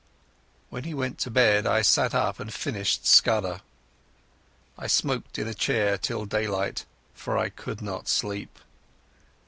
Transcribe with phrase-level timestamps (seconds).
[0.71, 3.61] When he went to bed I sat up and finished Scudder.
[4.75, 8.57] I smoked in a chair till daylight, for I could not sleep.